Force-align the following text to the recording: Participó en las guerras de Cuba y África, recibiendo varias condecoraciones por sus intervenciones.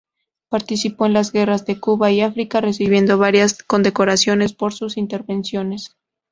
Participó 0.49 1.05
en 1.05 1.13
las 1.13 1.31
guerras 1.31 1.67
de 1.67 1.79
Cuba 1.79 2.09
y 2.09 2.21
África, 2.21 2.59
recibiendo 2.59 3.19
varias 3.19 3.61
condecoraciones 3.61 4.51
por 4.51 4.73
sus 4.73 4.97
intervenciones. 4.97 5.95